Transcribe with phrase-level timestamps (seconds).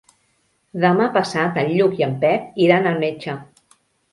[0.85, 3.37] Demà passat en Lluc i en Pep iran al metge.